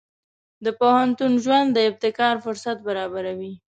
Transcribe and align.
د 0.65 0.67
پوهنتون 0.79 1.31
ژوند 1.43 1.67
د 1.73 1.77
ابتکار 1.89 2.35
فرصت 2.45 2.77
برابروي. 2.87 3.53